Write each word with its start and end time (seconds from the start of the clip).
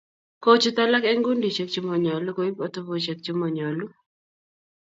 Kochut 0.43 0.77
alak 0.83 1.03
eng 1.11 1.21
kundisiek 1.25 1.69
chemonyolu 1.73 2.31
koib 2.37 2.57
atebosiek 2.67 3.19
che 3.25 3.31
monyolu 3.39 3.85